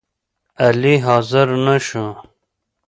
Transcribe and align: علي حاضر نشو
علي 0.65 0.95
حاضر 1.05 1.47
نشو 1.65 2.05